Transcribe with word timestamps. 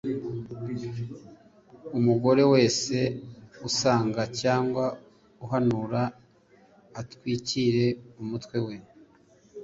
Umugaore 1.97 2.43
wese 2.53 2.97
usenga 3.67 4.21
cyangwa 4.41 4.85
uhanura 5.45 6.01
atwikire 6.99 7.85
umutwe 8.21 8.57
we 8.65 8.75